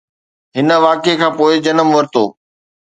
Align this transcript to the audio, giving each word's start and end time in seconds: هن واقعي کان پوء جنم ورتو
هن 0.57 0.69
واقعي 0.85 1.15
کان 1.19 1.31
پوء 1.37 1.53
جنم 1.65 1.87
ورتو 1.95 2.23